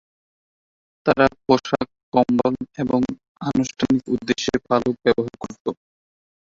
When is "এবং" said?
2.77-2.99